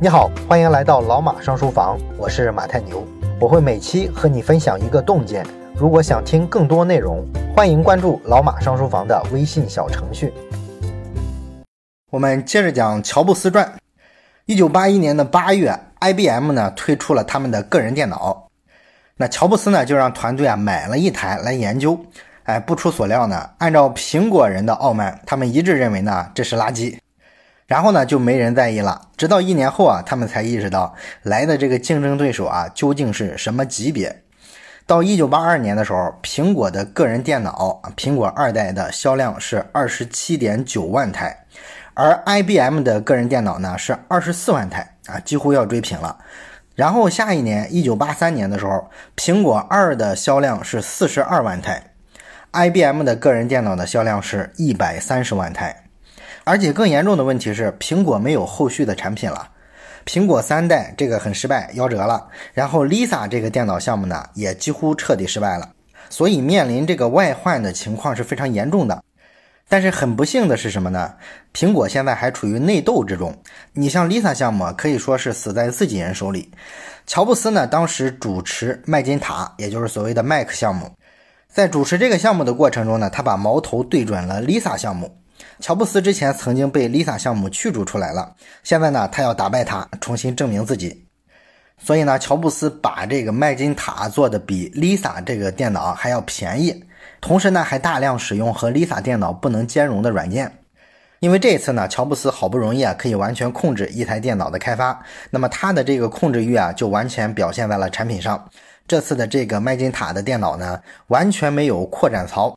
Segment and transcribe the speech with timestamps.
[0.00, 3.04] 你好，欢迎来到老马上书房，我是马太牛，
[3.40, 5.44] 我会每期和你分享一个洞见。
[5.74, 10.32] 如果想听更多内容，欢迎关注老马上书房的微信小程序。
[12.12, 13.68] 我们接着讲乔布斯传。
[14.46, 18.46] 一九八一年的八月，IBM 呢推出了他们的个人电脑，
[19.16, 21.98] 那乔布斯呢就让团队啊买了一台来研究。
[22.44, 26.96] 哎，不出所料呢，按照苹果人的傲慢，他们一致认为呢这是垃圾。
[27.68, 29.08] 然后呢，就没人在意了。
[29.18, 34.22] 直到一年后啊，他们才意识到来的这个竞争对手啊，究竟是什么级别。
[34.86, 41.44] 到一九八二年的时候，苹果的个人电脑苹果二代的销量是二十七点九万台，
[41.92, 46.16] 而 IBM 的个人电脑呢是二十四万台啊，几乎要追平了。
[46.74, 51.92] 然后下一年，一九八三年的时候，苹果二的销量是四十二万台
[52.52, 55.87] ，IBM 的个人电脑的销量是一百三十万台。
[56.48, 59.46] 而且更严重的问题是，苹果没有后续的产品了。
[60.06, 62.26] 苹果三代这个很失败，夭折了。
[62.54, 65.70] 然后 Lisa 这个电脑项目呢，也几乎彻底失败了。
[66.08, 69.04] 所以面临这个外患的情况是非常严重的。
[69.68, 71.12] 但是很不幸的是什么呢？
[71.52, 73.36] 苹果现在还处于内斗之中。
[73.74, 76.50] 你像 Lisa 项目可以说是死在自己人手里。
[77.06, 80.90] 乔布斯呢，当时主持麦金塔，也就是所谓的 Mac 项目。
[81.52, 85.14] 在主持这个项目的过程中呢，他把矛头对准了 Lisa 项目。
[85.60, 91.04] 乔布斯之前曾经被 Lisa 项目驱逐出来了，现在呢，他要打败他，重新证明自己。
[91.80, 96.84] 所以呢，乔布斯把这个麦金塔做的比 Lisa 这个电脑还要便宜，
[97.20, 100.52] 同时呢，还大量使用和 Lisa 电脑不能兼容的软件。
[101.20, 108.48] 因为这一次呢，乔布斯好不容易啊可以完全控制一台电脑的开发，那么他的这个控制欲啊就完全表现在了产品上。
[108.86, 112.56] 这次的这个麦金塔的电脑呢，完全没有扩展槽。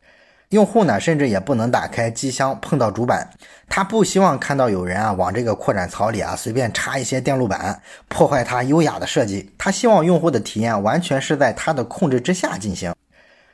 [0.52, 3.30] 用户呢，甚至也不能打开机箱碰到主板，
[3.70, 9.50] 他不希望看到有人啊往这个扩展槽里啊随便插一些电路板，破坏它优雅的设计。
[9.58, 12.94] 他希望用户的体验完全是在他的控制之下进行。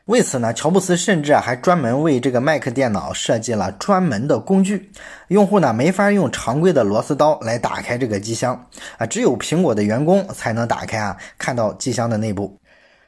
[0.05, 4.89] 为此呢，乔布斯甚至还专门为这个 Mac 电脑设计了专门的工具，
[5.27, 12.57] 用户呢没法用常规的螺丝刀来打开这个机箱啊，只有苹果的员工才能打开啊，看到机箱的内部。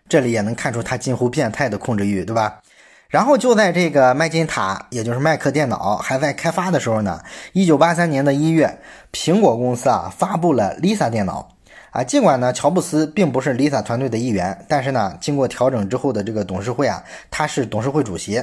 [0.08, 2.60] 这里也能看出他近乎变态的控制欲，对吧？
[3.10, 7.20] 然后就在这个麦金塔，也就是麦克电脑还在开发的时候呢，
[7.54, 8.80] 一九八三年的一月，
[9.12, 11.50] 苹果公司啊发布了 Lisa 电脑
[11.90, 12.04] 啊。
[12.04, 18.40] 尽管呢，乔布斯并不是 Lisa 团队的一员，但是呢，经过调整之后的这个董事会啊，他是董事会主席，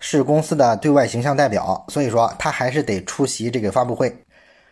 [0.00, 4.12] 是公司的对外形象代表，所以说他还是得出席这个发布会。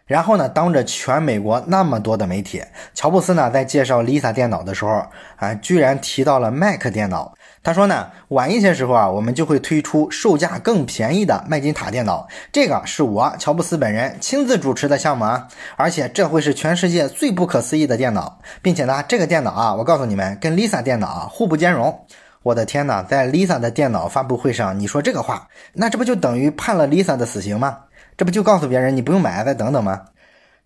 [0.07, 2.61] 然后呢，当着全美国那么多的媒体，
[2.95, 5.05] 乔布斯呢在介绍 Lisa 电脑的时候
[5.37, 7.33] 啊，居然提到了 Mac 电脑。
[7.67, 12.25] 他说呢，晚一些时候啊，我们就会推出售价更便宜的麦金塔电脑。
[12.53, 22.07] 这个是我乔布斯本人亲自主持的项目啊，而且这会是全世界最不可思议的电脑，并且呢，这个电脑啊，我告诉你们，跟 Lisa 电脑啊互不兼容。
[22.45, 27.79] 我的天哪，在 Lisa 的电脑发布会上你说这个话，那这不就等于判了 Lisa 的死刑吗？
[28.17, 30.03] 这不就告诉别人你不用买，再等等吗？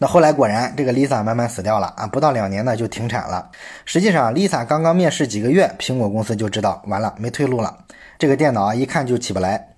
[0.02, 3.50] 那后来果然，这个 Lisa 慢慢死掉了啊，不到两年呢就停产了。
[3.84, 7.76] 实际上，Lisa 刚刚面试几个月，苹果公司就知道完了，没退路了。
[8.18, 9.68] 这个电脑啊，一看就起不来。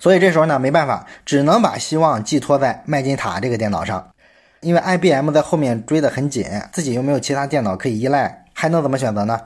[0.00, 4.04] 所以这时候呢，没办法，只能把希望寄托在麦金塔这个电脑上。
[4.62, 9.40] 因为 IBM 在后面追得很紧，自己又没有其他电脑可以依赖，还能怎么选择呢？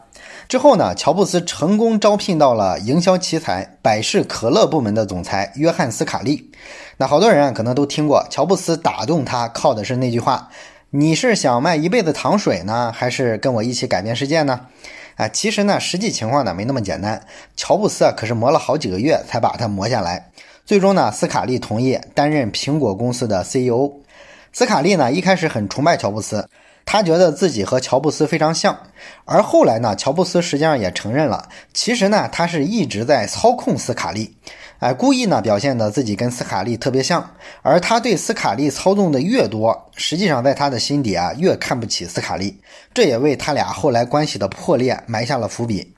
[0.49, 6.51] 之后呢，乔布斯成功招聘到了营销奇才百事可乐部门的总裁约翰斯卡利。
[6.97, 10.49] 那好多人啊，可能都听过，乔布斯打动他靠的是那句话
[10.89, 14.63] ：“你是想卖一辈子糖水呢，还是跟我一起改变世界呢？”
[15.17, 17.21] 啊，其实呢，实际情况呢没那么简单。
[17.55, 20.31] 乔布斯啊，可是磨了好几个月才把它磨下来。
[20.65, 23.93] 最终呢，斯卡利同意担任苹果公司的 CEO。
[24.55, 26.49] 斯卡利呢，一开始很崇拜乔布斯。
[26.85, 28.79] 他觉得自己和乔布斯非常像，
[29.25, 34.37] 而后来呢，乔布斯实际上也承认了，其实呢，他是一直在操控斯卡利，
[34.81, 42.61] 哎，故意呢表现的自己跟斯卡利特别像，而他对斯卡利操纵的越多，实际上在他的心底啊越看不起斯卡利，
[42.93, 45.95] 这也为他俩后来关系的破裂埋下了伏笔。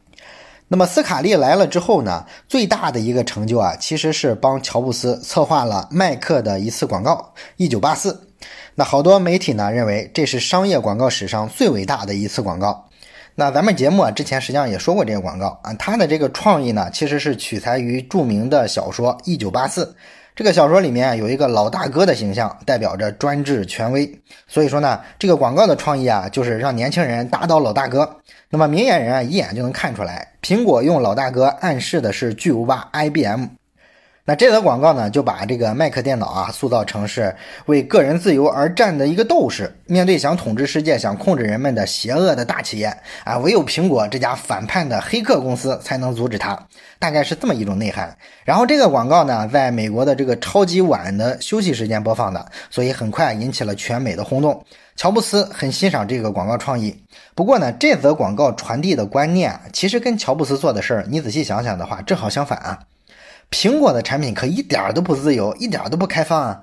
[0.69, 8.29] 那么斯卡利来了之后呢，最大的一个成就啊，其实是帮乔布斯策划了麦克的一次广告，一九八四。
[8.77, 12.89] 那好多媒体呢认为这是商业广告史上最伟大的一次广告。
[13.37, 19.85] 那咱们节目啊之前实际上也说过这个广告啊，它的这个创意呢其实是取材于著名的小说《一九八四》。
[20.37, 24.21] 这个小说里面有一个老大哥的形象，代表着专制权威。
[24.49, 28.17] 所以说呢，这个广告的创意啊就是让年轻人打倒老大哥。
[28.51, 33.47] 那么明眼人啊一眼就能看出来，苹果用老大哥暗示的是巨无霸 IBM。
[34.27, 37.37] 那这则广告呢，就把这个麦克电脑啊塑造成是
[37.67, 39.71] 为个人自由而战的一个斗士。
[39.85, 42.87] 面对想统治世界、想控制人们的邪恶的大企业
[43.25, 46.59] 啊，唯有苹果这家反叛的黑客公司才能阻止他。
[46.99, 48.17] 大概是这么一种内涵。
[48.47, 54.65] 然后这个广告呢，在美国的这个超级晚的休息时间播放的，所以很快引起了全美的轰动。
[54.97, 56.97] 乔布斯很欣赏这个广告创意。
[57.35, 62.79] 不过呢，这则广告传递的观念，其实跟乔布斯做的事儿，你仔细想想的话，正好相反啊。
[63.55, 66.61] 苹果的产品可一点都不自由，一点都不开放啊！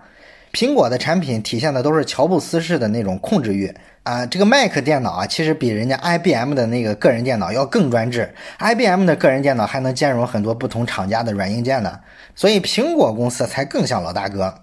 [0.52, 3.74] 苹果的产品体现的都是乔布斯式的那种控制欲
[4.04, 4.26] 啊。
[4.26, 8.30] 这个 Mac 电脑啊，其实比人家 IBM 的那个个人电脑要更专制。
[8.60, 11.98] IBM 的个人电脑还能兼容很多不同厂家的软硬件呢，
[12.36, 14.54] 所以苹果公司才更像老大哥。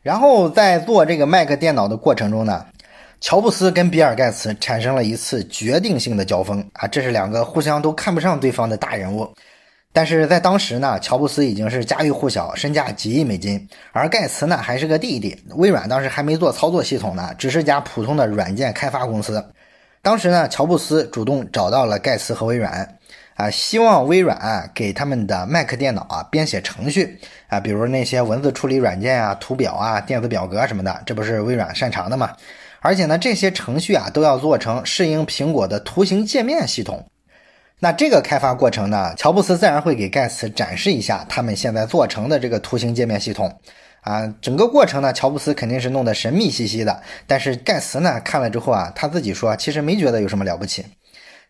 [0.00, 2.64] 然后在做这个 Mac 电脑的过程中呢，
[3.20, 9.30] 乔布斯跟比尔盖茨产生了一次决定性的交锋啊，这是两个互相都看不上对方的大人物。
[9.92, 15.36] 但是在当时呢，乔布斯已经是家喻户晓，身价几亿美金，而盖茨呢还是个弟弟。
[15.56, 19.44] 微软当时还没做操作系统呢，只是家普通的软件开发公司。
[20.00, 22.96] 当时呢，乔布斯主动找到了盖茨和微软，
[23.34, 27.18] 啊，希望微软给他们的 Mac 电脑啊编写程序
[27.48, 32.30] 啊，比如那些文字处理软件啊、图表啊、电子表格什么的，这不是微软擅长的吗？
[32.80, 37.04] 而且呢，这些程序啊都要做成适应苹果的图形界面系统。
[37.80, 43.60] 那这个开发过程呢，乔布斯自然会给盖茨展示一下他们现在做成的这个图形界面系统，
[44.00, 50.84] 啊，整个过程呢，乔布斯肯定是弄得神秘兮兮的，但是盖茨呢看了之后啊，他自己说其实没觉得有什么了不起。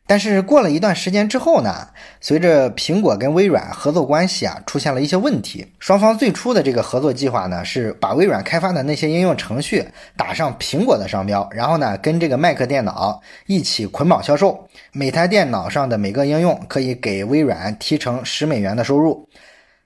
[0.08, 1.86] 但是过了一段时间之后呢，
[2.18, 9.84] 随着苹果跟微软合作关系啊出现了一些问题，双方最初的这个合作计划呢是把微软开发的那些应用程序
[10.16, 19.28] 打上苹果的商标，然后呢跟这个 Mac 电脑一起捆绑销售，每台电脑上的每个应用可以给微软提成十美元的收入。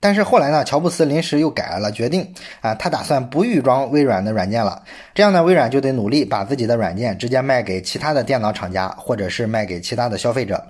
[0.03, 2.29] 但是后来呢，乔布斯临时又改了决定
[2.59, 4.83] 啊，他打算不预装微软的软件了。
[5.15, 10.61] 这样呢，微软就得努力把自己的软件直接卖给其他的电脑厂家，或者是卖给其他的消费者。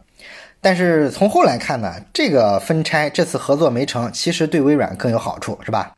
[0.61, 5.93] 但是从后来看呢，这个分拆这次合作没成，其实对微软更有好处，是吧？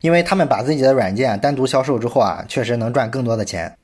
[0.00, 3.74] 因为他们把自己的软件单独销售之后啊，确实能赚更多的钱。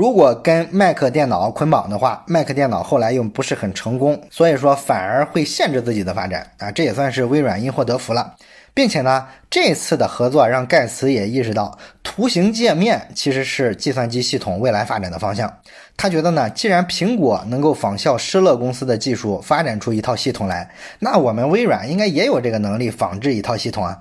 [0.00, 8.34] 如果跟 Mac 电脑捆绑的话，Mac 电脑后来又不是很成功，所以说反而会限制自己的发展啊，这也算是微软因祸得福了，
[8.72, 15.54] 并且呢，这次的合作让盖茨也意识到图形界面其实是计算机系统未来发展的方向。
[15.98, 20.70] 他觉得呢，既然苹果能够仿效施乐公司的技术发展出一套系统来，
[21.00, 24.00] 那我们微软应该也有这个能力仿制一套系统啊。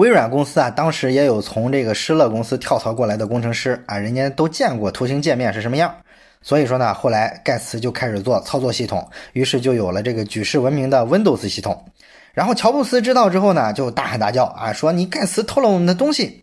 [0.00, 5.94] 微软公司啊，当时也有从这个施乐公司跳槽过来的工程师啊，人家都见过图形界面是什么样。
[6.40, 11.84] 所以说呢，后来盖茨就开始做操作系统，于是就有了这个举世闻名的 Windows 系统。
[12.32, 16.42] 然后乔布斯知道之后呢，就大喊大叫啊，说你盖茨偷了我们的东西，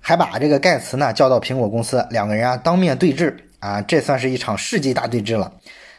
[0.00, 5.52] 还把这个盖茨呢叫到苹果公司，两个人啊当面对质啊，这算是一场世纪大对峙了。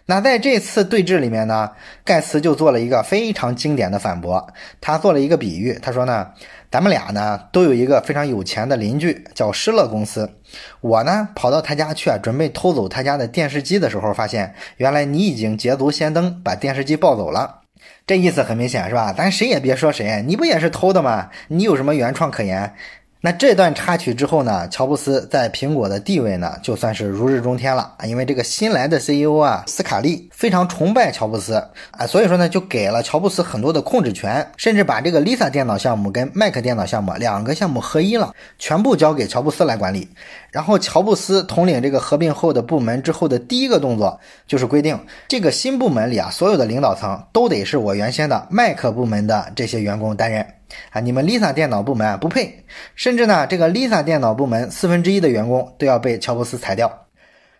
[0.09, 1.69] 那在这次对峙里面呢，
[2.03, 4.51] 盖茨就做了一个非常经典的反驳，
[4.81, 6.29] 他做了一个比喻，他说呢。
[6.71, 10.35] 咱们俩呢都有一个非常有钱的邻居，叫施乐公司。
[10.81, 17.61] 我呢跑到他家去啊，准备偷走他家的电视机的时候，发现原来你已经捷足先登，把电视机抱走了。
[18.05, 19.11] 这意思很明显，是吧？
[19.13, 21.29] 咱谁也别说谁，你不也是偷的吗？
[21.47, 22.75] 你有什么原创可言？
[23.21, 28.05] 那这段插曲之后呢，乔布斯在苹果的地位呢，就算是如日中天了啊！
[28.05, 31.55] 因为这个新来的 CEO 啊，斯卡利非常崇拜乔布斯
[31.91, 40.07] 啊，所以说呢，就给了乔布斯很多的控制权，甚至把这个 Lisa 电脑项目跟 Mac 电脑项目两个项目合一了，全部交给乔布斯来管理。
[40.51, 44.17] 然后乔布斯统领这个合并后的部门之后的第一个动作，
[44.47, 50.58] 就是规定这个新部门里啊，所有的领导层都得是我原先的 Mac 部门的这些员工担任。
[50.91, 52.63] 啊，你们 Lisa 电脑部门啊不配，
[52.95, 57.05] 甚至呢，这个 Lisa 电脑部门四分之一的员工都要被乔布斯裁掉。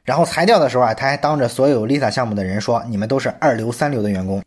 [0.03, 4.41] 然后裁掉的时候啊，他还当着所有 Lisa 项目的人说：“你们都是二流三流的员工。”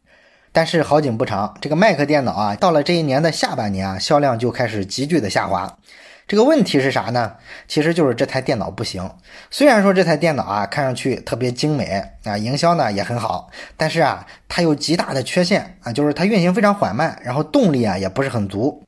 [0.54, 5.78] 但是好景不长，这个 Mac 电脑啊，到了这一年的下半年啊，销量就开始急剧的下滑。
[6.26, 7.34] 这个问题是啥呢？
[7.68, 9.10] 其实就是这台电脑不行。
[9.50, 18.82] 虽然说这台电脑啊看上去特别精美啊，营销呢也很好，但是啊它有极大的缺陷啊，就是它运行非常缓慢，然后动力啊也不是很足。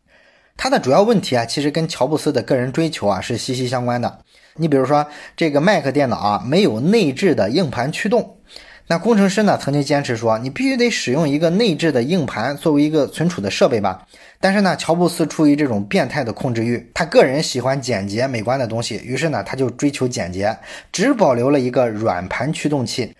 [0.56, 4.20] 它的主要问题啊，其实跟乔布斯的个人追求啊是息息相关的。
[4.56, 8.38] 你比如说这个 Mac 电脑啊没有内置的硬盘驱动。
[8.86, 14.06] 那工程师呢曾经坚持说，你必须得使用一个内置的硬盘作为一个存储的设备吧。
[14.38, 20.54] 但是呢，乔布斯出于这种变态的控制欲，他个人喜欢简洁美观的东西，于是呢，他就追求简洁，
[20.92, 23.14] 只保留了一个软盘驱动器。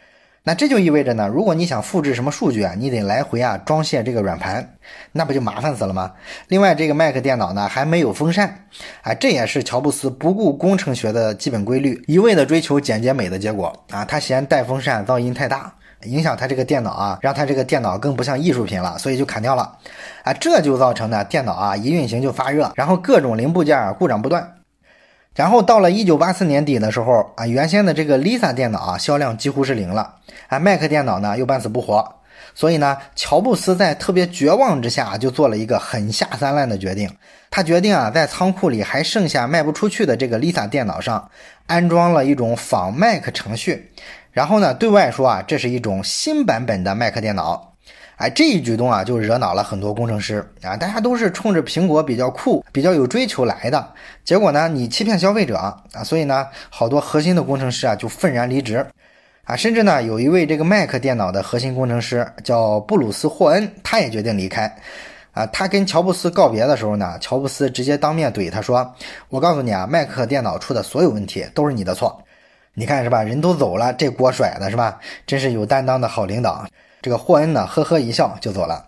[0.47, 4.77] 那这就意味着呢，如果你想复制什么数据啊，你得来回啊装卸这个软盘，
[5.11, 6.13] 那不就麻烦死了吗？
[6.49, 8.67] 另外，这个 Mac 电脑呢还没有风扇，
[9.01, 14.05] 啊，这也是乔布斯不顾工程学的基本规律，一味的追求简洁美的结果啊。
[14.05, 15.73] 他嫌带风扇噪音太大，
[16.03, 19.79] 影响他这个电脑啊，让他这个电脑更不像艺术品了，所以就砍掉了。
[20.25, 24.47] 啊，这就造成呢电脑啊一运行就发热，然后各种零部件啊故障不断。
[25.35, 30.14] 然后到了一九八四年底的时候啊，原先的这个 Lisa 电脑啊销量几乎是零了。
[30.49, 32.17] 啊，Mac 电脑呢又半死不活，
[32.55, 37.11] 所以呢，乔布斯在特别绝望之下就做了一个很下三滥的决定，
[37.50, 41.31] 他决定啊在仓库里还剩下卖不出去的这个 Lisa 电脑上
[41.67, 43.91] 安装了一种仿 Mac 程序，
[44.31, 47.74] 然后呢对外说啊这是一种新版本的 Mac 电脑。
[48.16, 50.76] 哎，这一举动啊，就惹恼了很多工程师啊！
[50.76, 53.92] 大家都是冲着苹果比较酷、比较有追求来的，
[54.25, 55.83] 结果呢，你欺骗消费者啊！
[56.04, 58.87] 所以呢，好多核心的工程师啊就愤然离职
[59.42, 59.56] 啊！
[59.56, 64.73] 甚至呢，有一位这个 Mac 电脑的核心工程师叫布鲁斯·霍恩，他也决定离开
[65.33, 65.44] 啊！
[65.47, 68.94] 他跟乔布斯告别的时候呢，乔布斯直接当面怼他说
[69.28, 72.23] ：“我告诉你啊，Mac 电脑出的所有问题都是你的错，
[72.75, 73.25] 你看是吧？
[73.25, 75.00] 人都走了，这锅甩的是吧？
[75.26, 76.64] 真是有担当的好领导。”
[77.04, 78.87] 这个霍恩呢，呵呵一笑就走了。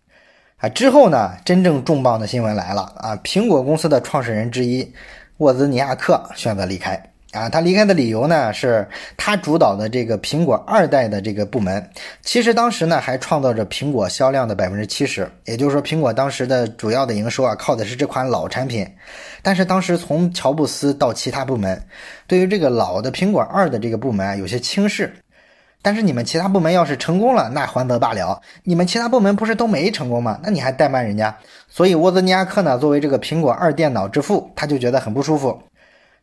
[0.56, 3.14] 啊，之后呢，真正重磅的新闻来了啊！
[3.22, 4.90] 苹果公司的创始人之一
[5.36, 6.98] 沃兹尼亚克选择离开
[7.32, 7.46] 啊。
[7.50, 11.90] 他离开的理由呢，是他主导的这个苹果二代的这个部门，
[12.22, 18.90] 其实当时呢还创造着苹果销量的百分之七十，也就是说，苹果当时的主要的营收啊，靠的是这款老产品。
[19.42, 21.86] 但是当时从乔布斯到其他部门，
[22.26, 25.14] 对于这个老的苹果二的这个部门啊，有些轻视。
[25.86, 28.42] 但是你们其他部门要是成功了，那还则罢了。
[28.64, 30.36] 你们其他部门不是都没成功吗？
[30.42, 31.32] 那你还怠慢人家。
[31.68, 35.56] 所以沃兹尼亚克呢，作为这个苹果二电脑之父，他就觉得很不舒服。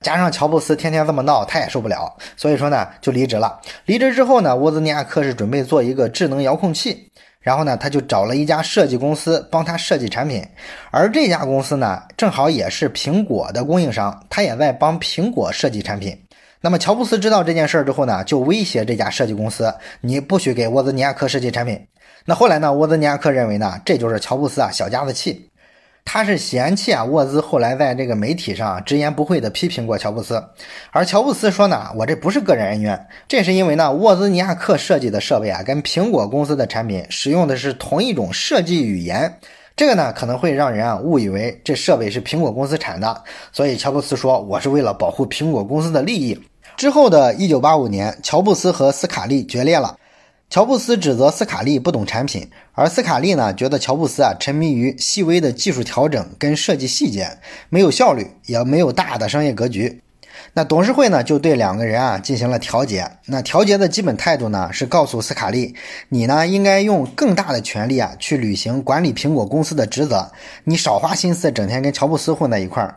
[0.01, 2.13] 加上乔布斯天天这么闹，他也受不了。
[2.36, 3.58] 所以说呢，就离职了。
[3.86, 7.10] 离职之后呢，沃兹尼亚克是准备做一个智能遥控器。
[7.39, 10.46] 然后呢，他就找了一家设计公司帮他设计产品。
[10.91, 16.17] 而这家公司呢，正好也是苹果的供应商，他也在帮苹果设计产品。
[16.65, 21.77] 那么乔布斯知道这件事儿之后呢，就威胁这家设计公司，你不许给沃兹尼亚克设计产品。
[22.24, 25.50] 那后来呢，沃兹尼亚克认为呢，这就是乔布斯啊小家子气，
[26.05, 30.41] 他是嫌弃啊沃兹后来在这个媒体上直言不讳的批评过乔布斯，
[30.91, 39.38] 而乔布斯说呢，我这不是个人恩怨，这是因为呢沃兹尼亚克设计的设备啊跟苹果公司的产品使用的是同一种设计语言，
[39.75, 46.41] 这个呢可能会让人啊误以为这设备是苹果公司产的，所以乔布斯说我是为了保护苹果公司的利益。
[46.75, 49.98] 之后的一九八五年，乔布斯和斯卡利决裂了。
[50.50, 57.39] 乔布斯指责斯卡利不懂产品，而斯卡利呢，觉得乔布斯啊沉迷于细微的技术调整跟设计细节，
[57.70, 60.01] 没有效率，也没有大的商业格局。
[60.53, 63.10] 那董事会呢，就对两个人啊进行了调节。
[63.25, 65.74] 那调节的基本态度呢，是告诉斯卡利，
[66.10, 70.32] 你呢应该用更大的权力啊去履行管理苹果公司的职责，
[70.65, 72.96] 你少花心思整天跟乔布斯混在一块儿。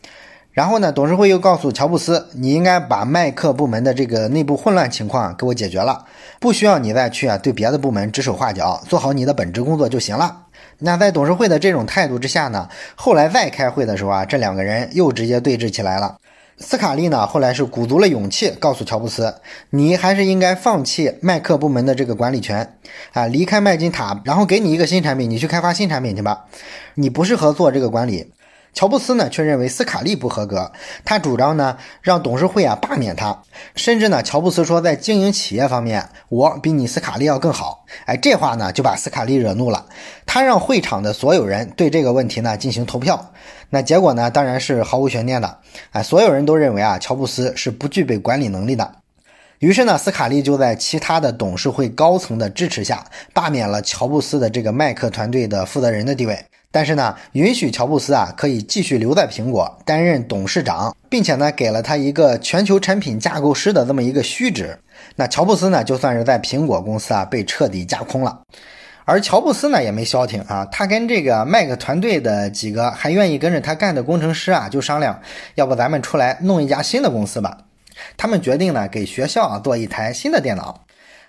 [0.56, 6.06] 然后呢，董事会又告诉乔布斯，你应该把麦克部门的这个内部混乱情况给我解决了，
[6.40, 10.44] 不需要你再去啊对别的部门指手画脚，做好你的本职工作就行了。
[10.78, 16.16] 那在董事会的这种态度之下呢，后来再开会的时候啊，这两个人又直接对峙起来了。
[16.56, 19.34] 斯卡利呢，后来是鼓足了勇气，告诉乔布斯，
[19.68, 22.78] 你还是应该放弃麦克部门的这个管理权
[23.12, 26.46] 啊，离开麦金塔，然后给你一个新产品，你去开发新产品去吧，
[26.94, 28.32] 你不适合做这个管理。
[28.76, 30.70] 乔布斯呢，却认为斯卡利不合格，
[31.02, 33.42] 他主张呢让董事会啊罢免他，
[33.74, 37.86] 甚至呢，乔布斯说在经营企业方面，我比你斯卡利要更好。
[38.04, 39.86] 哎，这话呢就把斯卡利惹怒了，
[40.26, 43.32] 他让会场的所有人对这个问题呢进行投票，
[43.70, 45.56] 那结果呢当然是毫无悬念的，
[45.92, 48.96] 哎，所有人都认为啊乔布斯是不具备管理能力的。
[49.60, 56.44] 于是呢，斯卡利就在其他的董事会高层的支持下，罢免了乔布斯的这个麦克团队的负责人的地位。
[56.76, 64.78] 但是呢，允许乔布斯啊可以继续留在苹果担任董事长，并且呢给了他一个全球产品架构师的这么一个虚职。
[65.14, 68.42] 那乔布斯呢就算是在苹果公司啊被彻底架空了。
[69.06, 75.18] 而乔布斯呢也没消停啊，他跟这个麦克团队的几个还愿意跟着他干的工程师啊就商量，
[75.54, 77.56] 要不咱们出来弄一家新的公司吧。
[78.18, 80.85] 他们决定呢给学校啊做一台新的电脑。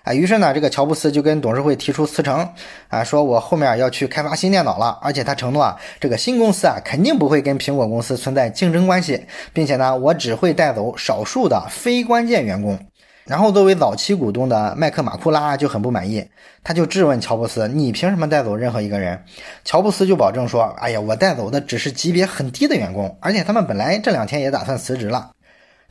[0.08, 2.48] 啊，于是呢，这个乔布斯就跟董事会提出辞呈，
[2.88, 12.78] 啊，说我后面要去开发新电脑了，而且他承诺啊，这个新公司啊肯定不会跟苹果公司存在竞争关系，并且呢，我只会带走少数的非关键员工。
[13.26, 16.26] 然后作为早期股东的麦克马库拉就很不满意，
[16.64, 19.22] 他就质问乔布斯：“你凭什么带走任何一个人？”
[19.62, 25.32] 乔布斯就保证说：“哎呀，我带走的只是级别很低的员工，而且他们本来这两天也打算辞职了。”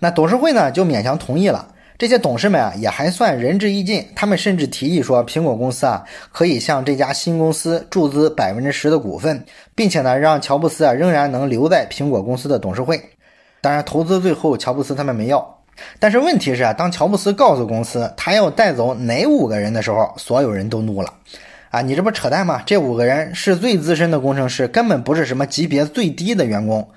[0.02, 1.68] 那董事会呢就勉强同意了。
[1.98, 4.06] 这些董事们啊，也还算仁至义尽。
[4.16, 13.01] 他们甚至提议说，苹果公司啊，可以向这家新公司注资百分之十的股份，并且呢，让乔布斯啊仍然能留在苹果公司的董事会。
[13.62, 15.58] 当然，投资最后乔布斯他们没要。
[15.98, 21.12] 但是问题是啊，当乔布斯告诉公司他要带走哪五个人的时候，所有人都怒了。
[21.72, 22.62] 啊，你这不扯淡吗？
[22.63, 26.88] 这五个人是最资深的工程师，根本不是什么级别最低的员工。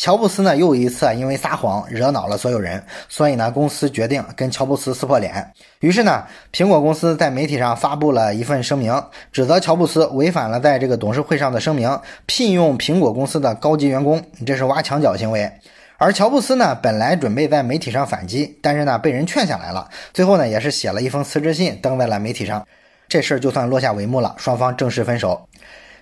[0.00, 5.52] 乔布斯呢，又一次因为撒谎惹恼了所有人，所以呢，公司决定跟乔布斯撕破脸。
[5.80, 8.98] 于是呢，苹果公司在媒体上发布了一份声明，
[9.30, 15.52] 指责乔布斯违反了在这个董事会上的声明，聘用苹果公司的高级员工，这是挖墙脚行为。
[15.98, 19.86] 而乔布斯呢，本来准备在媒体上反击，但是呢，被人劝下来了。
[20.14, 22.66] 最后呢，也是写了一封辞职信，登在了媒体上。
[23.06, 25.46] 这事儿就算落下帷幕了，双方正式分手。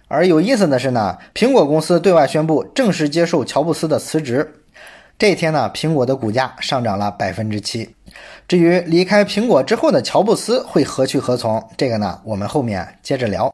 [0.09, 4.55] 而有意思的是呢，苹果公司对外宣布正式接受乔布斯的辞职。
[5.19, 7.91] 这一天呢，苹果的股价上涨了百分之七。
[8.47, 13.53] 至于离开苹果之后的乔布斯会何去何从，这个呢，我们后面接着聊。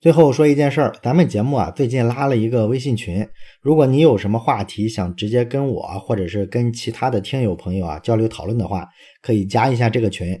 [0.00, 3.26] 最后说一件事儿，咱们节目啊最近拉了一个微信群，
[3.60, 8.86] 如果你有什么话题想直接跟我或者是跟其他的听友朋友啊交流讨论的话，
[9.20, 10.40] 可以加一下这个群。